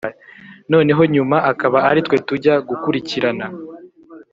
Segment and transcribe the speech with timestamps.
[0.71, 3.45] noneho nyuma akaba ari twe tujya gukurikirana